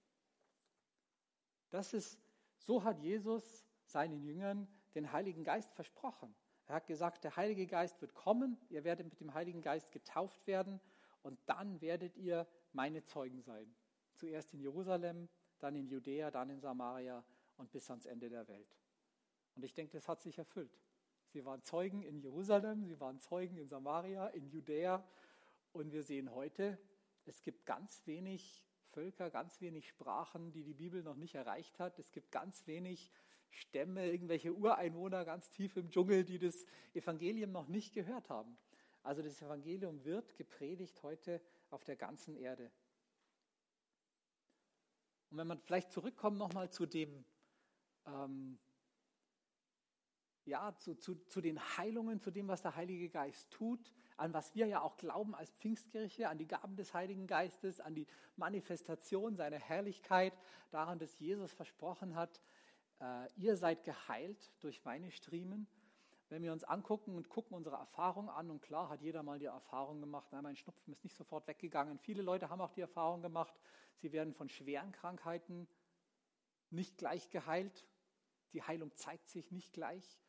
[1.72, 2.20] Das ist,
[2.58, 6.34] so hat Jesus seinen Jüngern den Heiligen Geist versprochen.
[6.68, 10.46] Er hat gesagt, der Heilige Geist wird kommen, ihr werdet mit dem Heiligen Geist getauft
[10.46, 10.80] werden
[11.24, 13.76] und dann werdet ihr meine Zeugen sein.
[14.14, 17.24] Zuerst in Jerusalem, dann in Judäa, dann in Samaria
[17.58, 18.78] und bis ans Ende der Welt.
[19.56, 20.80] Und ich denke, das hat sich erfüllt.
[21.28, 25.04] Sie waren Zeugen in Jerusalem, sie waren Zeugen in Samaria, in Judäa.
[25.72, 26.80] Und wir sehen heute,
[27.26, 32.00] es gibt ganz wenig Völker, ganz wenig Sprachen, die die Bibel noch nicht erreicht hat.
[32.00, 33.12] Es gibt ganz wenig
[33.50, 38.58] Stämme, irgendwelche Ureinwohner ganz tief im Dschungel, die das Evangelium noch nicht gehört haben.
[39.04, 42.72] Also das Evangelium wird gepredigt heute auf der ganzen Erde.
[45.30, 47.24] Und wenn man vielleicht zurückkommt nochmal zu dem,
[48.06, 48.58] ähm,
[50.46, 54.56] ja, zu, zu, zu den Heilungen, zu dem, was der Heilige Geist tut, an was
[54.56, 59.36] wir ja auch glauben als Pfingstkirche, an die Gaben des Heiligen Geistes, an die Manifestation
[59.36, 60.34] seiner Herrlichkeit,
[60.72, 62.42] daran, dass Jesus versprochen hat,
[63.02, 65.68] äh, ihr seid geheilt durch meine Striemen.
[66.30, 69.46] Wenn wir uns angucken und gucken unsere Erfahrung an, und klar hat jeder mal die
[69.46, 71.98] Erfahrung gemacht, na, mein Schnupfen ist nicht sofort weggegangen.
[71.98, 73.54] Viele Leute haben auch die Erfahrung gemacht,
[73.98, 75.68] sie werden von schweren Krankheiten
[76.70, 77.86] nicht gleich geheilt.
[78.54, 80.20] Die Heilung zeigt sich nicht gleich.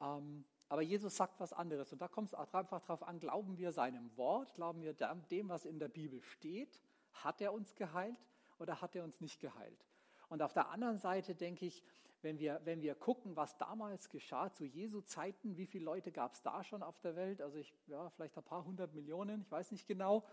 [0.00, 1.92] Ähm, aber Jesus sagt was anderes.
[1.92, 5.64] Und da kommt es einfach darauf an, glauben wir seinem Wort, glauben wir dem, was
[5.64, 6.80] in der Bibel steht,
[7.12, 8.18] hat er uns geheilt
[8.58, 9.86] oder hat er uns nicht geheilt?
[10.28, 11.82] Und auf der anderen Seite denke ich,
[12.22, 16.34] wenn wir, wenn wir gucken, was damals geschah zu Jesu Zeiten, wie viele Leute gab
[16.34, 17.40] es da schon auf der Welt?
[17.40, 20.24] Also ich, ja, vielleicht ein paar hundert Millionen, ich weiß nicht genau.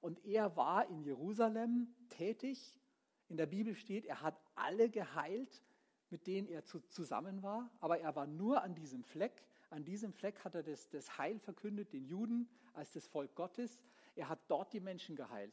[0.00, 2.78] Und er war in Jerusalem tätig.
[3.28, 5.62] In der Bibel steht, er hat alle geheilt,
[6.10, 7.70] mit denen er zu, zusammen war.
[7.80, 9.44] Aber er war nur an diesem Fleck.
[9.70, 13.80] An diesem Fleck hat er das, das Heil verkündet, den Juden als das Volk Gottes.
[14.14, 15.52] Er hat dort die Menschen geheilt.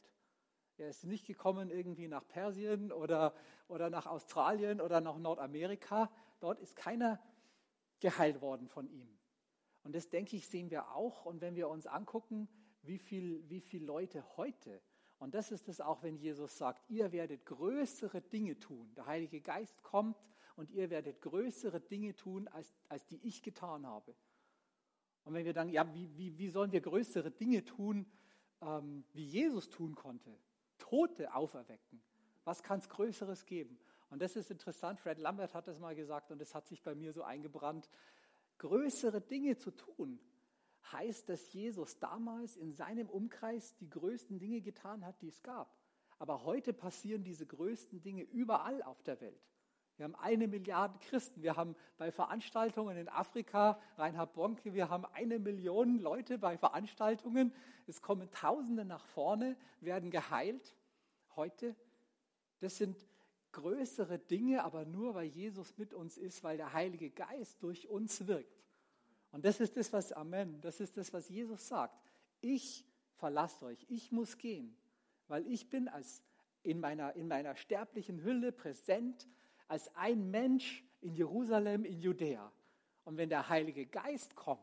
[0.78, 3.34] Er ist nicht gekommen irgendwie nach Persien oder,
[3.68, 6.10] oder nach Australien oder nach Nordamerika.
[6.40, 7.20] Dort ist keiner
[8.00, 9.08] geheilt worden von ihm.
[9.84, 11.24] Und das, denke ich, sehen wir auch.
[11.24, 12.48] Und wenn wir uns angucken,
[12.82, 14.82] wie viele wie viel Leute heute,
[15.18, 18.92] und das ist es auch, wenn Jesus sagt, ihr werdet größere Dinge tun.
[18.96, 20.16] Der Heilige Geist kommt
[20.56, 24.14] und ihr werdet größere Dinge tun, als, als die ich getan habe.
[25.24, 28.06] Und wenn wir dann, ja, wie, wie, wie sollen wir größere Dinge tun,
[28.60, 30.38] ähm, wie Jesus tun konnte?
[30.78, 32.00] Tote auferwecken.
[32.44, 33.78] Was kann es Größeres geben?
[34.10, 35.00] Und das ist interessant.
[35.00, 37.90] Fred Lambert hat das mal gesagt und es hat sich bei mir so eingebrannt.
[38.58, 40.20] Größere Dinge zu tun
[40.92, 45.76] heißt, dass Jesus damals in seinem Umkreis die größten Dinge getan hat, die es gab.
[46.18, 49.44] Aber heute passieren diese größten Dinge überall auf der Welt.
[49.96, 51.42] Wir haben eine Milliarde Christen.
[51.42, 57.52] Wir haben bei Veranstaltungen in Afrika, Reinhard Bonke, wir haben eine Million Leute bei Veranstaltungen.
[57.86, 60.74] Es kommen Tausende nach vorne, werden geheilt
[61.34, 61.74] heute.
[62.60, 63.06] Das sind
[63.52, 68.26] größere Dinge, aber nur weil Jesus mit uns ist, weil der Heilige Geist durch uns
[68.26, 68.62] wirkt.
[69.32, 71.98] Und das ist das, was Amen, das ist das, was Jesus sagt.
[72.42, 74.76] Ich verlasse euch, ich muss gehen,
[75.26, 76.22] weil ich bin als
[76.62, 79.26] in meiner, in meiner sterblichen Hülle präsent
[79.68, 82.52] als ein Mensch in Jerusalem, in Judäa.
[83.04, 84.60] Und wenn der Heilige Geist kommt,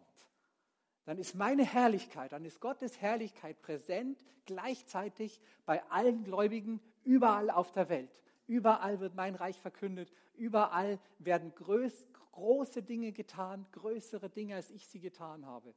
[1.06, 7.72] dann ist meine Herrlichkeit, dann ist Gottes Herrlichkeit präsent gleichzeitig bei allen Gläubigen überall auf
[7.72, 8.12] der Welt.
[8.48, 14.88] Überall wird mein Reich verkündet, überall werden größ, große Dinge getan, größere Dinge, als ich
[14.88, 15.74] sie getan habe.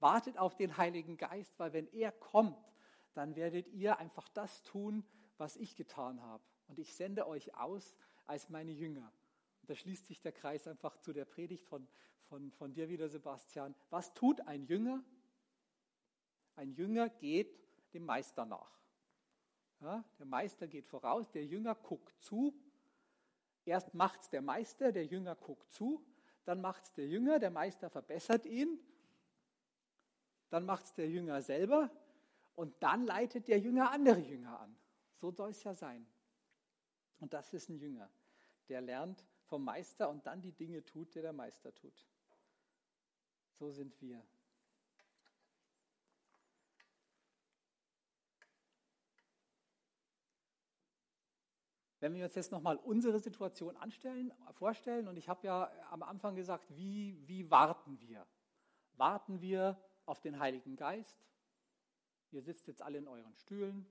[0.00, 2.58] Wartet auf den Heiligen Geist, weil wenn er kommt,
[3.14, 5.04] dann werdet ihr einfach das tun,
[5.38, 6.42] was ich getan habe.
[6.68, 7.94] Und ich sende euch aus
[8.26, 9.12] als meine Jünger.
[9.62, 11.88] Und da schließt sich der Kreis einfach zu der Predigt von,
[12.28, 13.74] von, von dir wieder, Sebastian.
[13.90, 15.02] Was tut ein Jünger?
[16.56, 17.58] Ein Jünger geht
[17.92, 18.76] dem Meister nach.
[19.80, 22.54] Ja, der Meister geht voraus, der Jünger guckt zu.
[23.64, 26.04] Erst macht es der Meister, der Jünger guckt zu.
[26.44, 28.78] Dann macht es der Jünger, der Meister verbessert ihn.
[30.48, 31.90] Dann macht es der Jünger selber.
[32.54, 34.76] Und dann leitet der Jünger andere Jünger an.
[35.16, 36.06] So soll es ja sein.
[37.18, 38.10] Und das ist ein Jünger,
[38.68, 42.06] der lernt vom Meister und dann die Dinge tut, die der Meister tut.
[43.52, 44.22] So sind wir.
[52.00, 56.36] Wenn wir uns jetzt nochmal unsere Situation anstellen, vorstellen, und ich habe ja am Anfang
[56.36, 58.26] gesagt, wie, wie warten wir?
[58.92, 61.26] Warten wir auf den Heiligen Geist?
[62.30, 63.86] Ihr sitzt jetzt alle in euren Stühlen,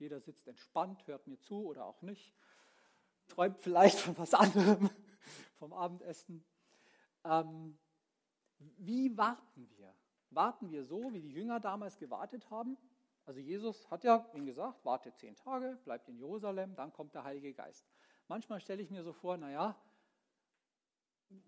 [0.00, 2.34] jeder sitzt entspannt, hört mir zu oder auch nicht,
[3.28, 4.90] träumt vielleicht von was anderem,
[5.58, 6.44] vom Abendessen.
[7.24, 7.78] Ähm,
[8.58, 9.94] wie warten wir?
[10.30, 12.76] Warten wir so, wie die Jünger damals gewartet haben?
[13.24, 17.24] Also Jesus hat ja ihnen gesagt, wartet zehn Tage, bleibt in Jerusalem, dann kommt der
[17.24, 17.86] Heilige Geist.
[18.26, 19.76] Manchmal stelle ich mir so vor, naja,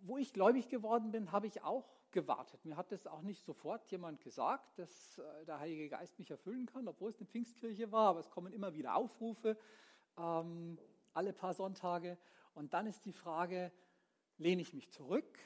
[0.03, 2.65] wo ich gläubig geworden bin, habe ich auch gewartet.
[2.65, 6.67] Mir hat das auch nicht sofort jemand gesagt, dass äh, der Heilige Geist mich erfüllen
[6.67, 9.57] kann, obwohl es eine Pfingstkirche war, aber es kommen immer wieder Aufrufe,
[10.19, 10.79] ähm,
[11.15, 12.19] alle paar Sonntage.
[12.55, 13.73] Und dann ist die Frage,
[14.39, 15.39] lehne ich mich zurück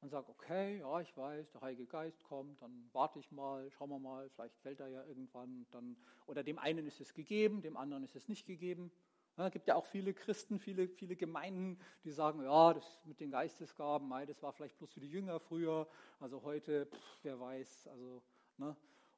[0.00, 3.90] und sage, okay, ja, ich weiß, der Heilige Geist kommt, dann warte ich mal, schauen
[3.90, 5.66] wir mal, vielleicht fällt er ja irgendwann.
[5.70, 8.92] Dann, oder dem einen ist es gegeben, dem anderen ist es nicht gegeben.
[9.36, 13.30] Es gibt ja auch viele Christen, viele, viele Gemeinden, die sagen, ja, das mit den
[13.30, 15.86] Geistesgaben, das war vielleicht bloß für die Jünger früher,
[16.20, 18.22] also heute, pff, wer weiß, also,
[18.56, 18.74] ne,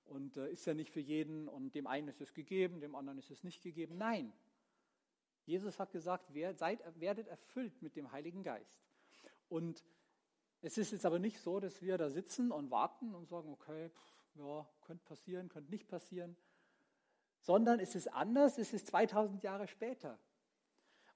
[0.07, 1.49] und äh, ist ja nicht für jeden.
[1.49, 3.97] Und dem einen ist es gegeben, dem anderen ist es nicht gegeben.
[3.97, 4.33] Nein,
[5.45, 8.83] Jesus hat gesagt, wer, seid, werdet erfüllt mit dem Heiligen Geist.
[9.49, 9.85] Und
[10.63, 13.91] es ist jetzt aber nicht so, dass wir da sitzen und warten und sagen, okay,
[13.91, 16.37] pff, ja, könnte passieren, könnte nicht passieren,
[17.41, 20.19] sondern es ist anders, es ist 2000 Jahre später.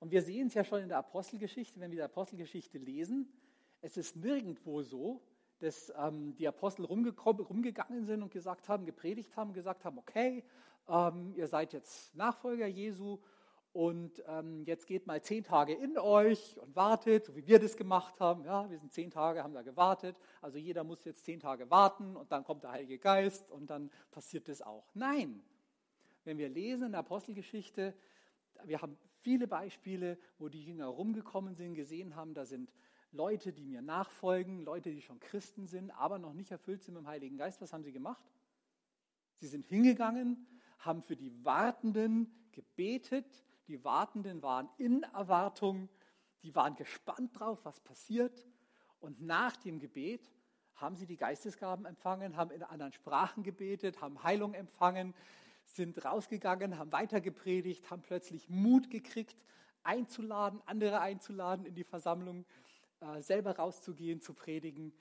[0.00, 3.32] Und wir sehen es ja schon in der Apostelgeschichte, wenn wir die Apostelgeschichte lesen,
[3.82, 5.20] es ist nirgendwo so,
[5.58, 10.44] dass ähm, die Apostel rumgegangen sind und gesagt haben, gepredigt haben, gesagt haben, okay,
[10.88, 13.18] ähm, ihr seid jetzt Nachfolger Jesu
[13.72, 17.76] und ähm, jetzt geht mal zehn Tage in euch und wartet, so wie wir das
[17.76, 18.44] gemacht haben.
[18.44, 20.16] Ja, wir sind zehn Tage, haben da gewartet.
[20.40, 23.90] Also jeder muss jetzt zehn Tage warten und dann kommt der Heilige Geist und dann
[24.10, 24.90] passiert das auch.
[24.94, 25.42] Nein,
[26.24, 27.94] wenn wir lesen in der Apostelgeschichte,
[28.64, 32.72] wir haben viele Beispiele, wo die Jünger rumgekommen sind, gesehen haben, da sind
[33.12, 37.02] Leute, die mir nachfolgen, Leute, die schon Christen sind, aber noch nicht erfüllt sind mit
[37.02, 37.60] dem Heiligen Geist.
[37.60, 38.24] Was haben sie gemacht?
[39.36, 40.46] Sie sind hingegangen,
[40.78, 43.44] haben für die Wartenden gebetet.
[43.68, 45.88] Die Wartenden waren in Erwartung,
[46.42, 48.46] die waren gespannt drauf, was passiert.
[48.98, 50.32] Und nach dem Gebet
[50.74, 55.14] haben sie die Geistesgaben empfangen, haben in anderen Sprachen gebetet, haben Heilung empfangen,
[55.74, 59.36] sind rausgegangen, haben weitergepredigt, haben plötzlich Mut gekriegt,
[59.82, 62.44] einzuladen, andere einzuladen in die Versammlung,
[63.00, 64.92] äh, selber rauszugehen, zu predigen.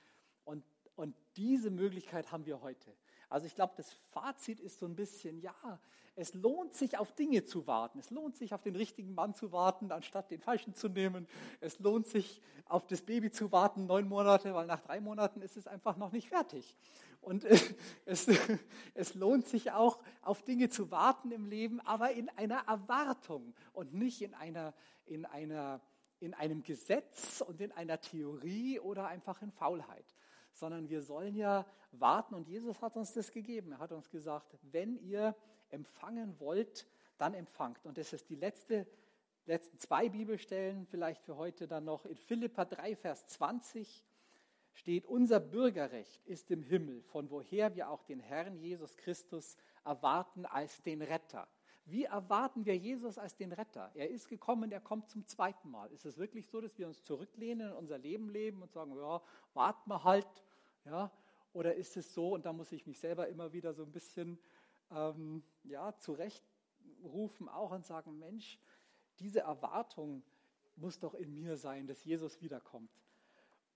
[0.44, 0.64] Und,
[0.96, 2.92] und diese Möglichkeit haben wir heute.
[3.32, 5.54] Also ich glaube, das Fazit ist so ein bisschen, ja,
[6.16, 7.98] es lohnt sich auf Dinge zu warten.
[7.98, 11.26] Es lohnt sich auf den richtigen Mann zu warten, anstatt den falschen zu nehmen.
[11.60, 15.56] Es lohnt sich auf das Baby zu warten, neun Monate, weil nach drei Monaten ist
[15.56, 16.76] es einfach noch nicht fertig.
[17.22, 17.46] Und
[18.04, 18.28] es,
[18.92, 23.94] es lohnt sich auch auf Dinge zu warten im Leben, aber in einer Erwartung und
[23.94, 24.74] nicht in einer,
[25.06, 25.80] in einer,
[26.20, 30.04] in einem Gesetz und in einer Theorie oder einfach in Faulheit
[30.52, 33.72] sondern wir sollen ja warten und Jesus hat uns das gegeben.
[33.72, 35.34] Er hat uns gesagt, wenn ihr
[35.70, 36.86] empfangen wollt,
[37.18, 37.84] dann empfangt.
[37.86, 38.86] Und das ist die letzte,
[39.46, 42.06] letzten zwei Bibelstellen, vielleicht für heute dann noch.
[42.06, 44.04] In Philippa 3, Vers 20
[44.74, 50.46] steht, unser Bürgerrecht ist im Himmel, von woher wir auch den Herrn Jesus Christus erwarten
[50.46, 51.48] als den Retter.
[51.84, 53.90] Wie erwarten wir Jesus als den Retter?
[53.94, 55.90] Er ist gekommen, er kommt zum zweiten Mal.
[55.92, 59.20] Ist es wirklich so, dass wir uns zurücklehnen in unser Leben leben und sagen, ja,
[59.54, 60.28] warten wir halt,
[60.84, 61.10] ja?
[61.52, 64.38] Oder ist es so, und da muss ich mich selber immer wieder so ein bisschen
[64.90, 68.58] ähm, ja, zurechtrufen auch und sagen, Mensch,
[69.18, 70.22] diese Erwartung
[70.76, 72.90] muss doch in mir sein, dass Jesus wiederkommt.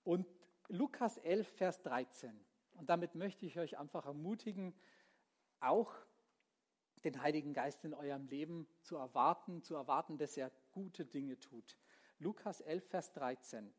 [0.03, 0.25] Und
[0.69, 2.39] Lukas 11, Vers 13.
[2.75, 4.73] Und damit möchte ich euch einfach ermutigen,
[5.59, 5.93] auch
[7.03, 11.77] den Heiligen Geist in eurem Leben zu erwarten, zu erwarten, dass er gute Dinge tut.
[12.19, 13.73] Lukas 11, Vers 13.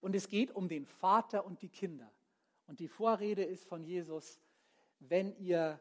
[0.00, 2.10] Und es geht um den Vater und die Kinder.
[2.66, 4.40] Und die Vorrede ist von Jesus,
[4.98, 5.80] wenn ihr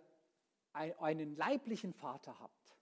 [0.73, 2.77] einen leiblichen Vater habt,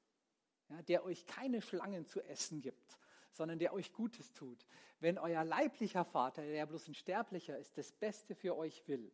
[0.69, 2.99] ja, der euch keine Schlangen zu essen gibt,
[3.31, 4.65] sondern der euch Gutes tut,
[4.99, 9.11] wenn euer leiblicher Vater, der bloß ein Sterblicher ist, das Beste für euch will,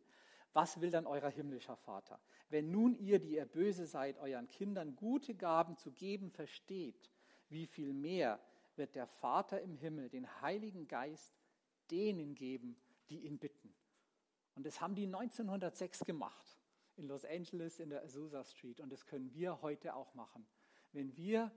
[0.56, 2.18] was will dann euer himmlischer Vater?
[2.48, 7.12] Wenn nun ihr, die ihr böse seid, euren Kindern gute Gaben zu geben versteht,
[7.50, 8.40] wie viel mehr
[8.74, 11.38] wird der Vater im Himmel den Heiligen Geist
[11.90, 12.76] denen geben,
[13.10, 13.74] die ihn bitten.
[14.54, 16.58] Und das haben die 1906 gemacht
[16.96, 18.80] in Los Angeles in der Azusa Street.
[18.80, 20.46] Und das können wir heute auch machen.
[20.92, 21.52] Wenn wir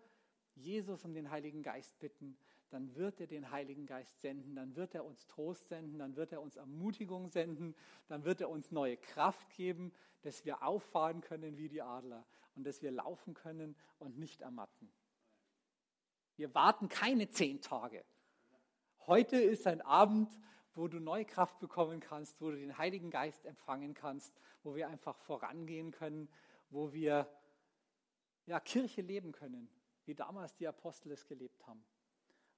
[0.60, 2.38] Jesus um den Heiligen Geist bitten,
[2.70, 6.32] dann wird er den Heiligen Geist senden, dann wird er uns Trost senden, dann wird
[6.32, 7.76] er uns Ermutigung senden,
[8.08, 9.92] dann wird er uns neue Kraft geben,
[10.22, 14.92] dass wir auffahren können wie die Adler und dass wir laufen können und nicht ermatten.
[16.36, 18.06] Wir warten keine zehn Tage.
[19.08, 20.30] Heute ist ein Abend,
[20.76, 24.88] wo du neue Kraft bekommen kannst, wo du den Heiligen Geist empfangen kannst, wo wir
[24.88, 26.30] einfach vorangehen können,
[26.70, 27.28] wo wir
[28.46, 29.70] ja, Kirche leben können,
[30.10, 31.86] wie damals die Apostel es gelebt haben.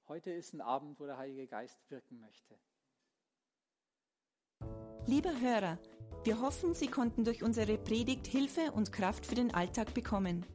[0.08, 2.58] Heute ist ein Abend, wo der Heilige Geist wirken möchte.
[5.06, 5.78] Liebe Hörer,
[6.24, 10.46] wir hoffen, Sie konnten durch unsere Predigt Hilfe und Kraft für den Alltag bekommen.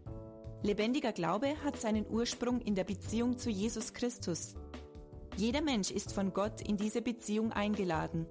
[0.64, 4.56] Lebendiger Glaube hat seinen Ursprung in der Beziehung zu Jesus Christus.
[5.36, 8.26] Jeder Mensch ist von Gott in diese Beziehung eingeladen.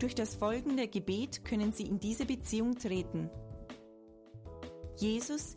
[0.00, 3.30] Durch das folgende Gebet können Sie in diese Beziehung treten.
[4.96, 5.56] Jesus,